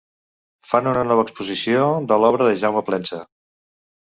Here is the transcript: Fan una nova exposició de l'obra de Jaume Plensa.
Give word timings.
Fan 0.69 0.87
una 0.91 1.03
nova 1.09 1.25
exposició 1.27 1.83
de 2.13 2.19
l'obra 2.25 2.51
de 2.51 2.59
Jaume 2.63 2.85
Plensa. 2.89 3.21